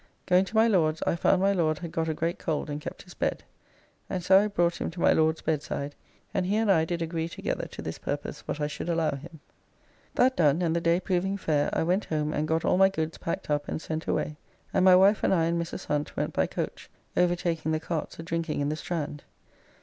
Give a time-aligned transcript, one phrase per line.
[0.25, 3.03] Going to my Lord's I found my Lord had got a great cold and kept
[3.03, 3.43] his bed,
[4.09, 5.93] and so I brought him to my Lord's bedside,
[6.33, 9.41] and he and I did agree together to this purpose what I should allow him.
[10.15, 13.19] That done and the day proving fair I went home and got all my goods
[13.19, 14.37] packed up and sent away,
[14.73, 15.85] and my wife and I and Mrs.
[15.85, 19.23] Hunt went by coach, overtaking the carts a drinking in the Strand.